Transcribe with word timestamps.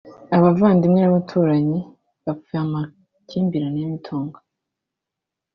abavandimwe 0.37 0.99
n’abaturanyi 1.01 1.79
bapfa 2.25 2.55
amakimbirane 2.65 3.77
y’imitungo 3.81 4.37